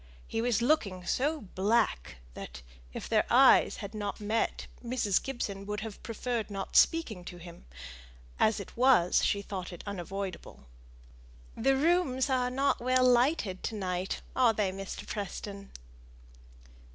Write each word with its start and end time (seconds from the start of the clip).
He 0.27 0.41
was 0.41 0.63
looking 0.63 1.05
so 1.05 1.41
black 1.53 2.15
that, 2.33 2.63
if 2.91 3.07
their 3.07 3.23
eyes 3.29 3.75
had 3.85 3.93
not 3.93 4.19
met, 4.19 4.65
Mrs. 4.83 5.21
Gibson 5.21 5.63
would 5.67 5.81
have 5.81 6.01
preferred 6.01 6.49
not 6.49 6.75
speaking 6.75 7.23
to 7.25 7.37
him; 7.37 7.65
as 8.39 8.59
it 8.59 8.75
was, 8.75 9.23
she 9.23 9.43
thought 9.43 9.71
it 9.71 9.83
unavoidable. 9.85 10.65
"The 11.55 11.77
rooms 11.77 12.31
are 12.31 12.49
not 12.49 12.79
well 12.79 13.03
lighted 13.07 13.61
to 13.61 13.75
night, 13.75 14.21
are 14.35 14.53
they, 14.53 14.71
Mr. 14.71 15.05
Preston?" 15.05 15.69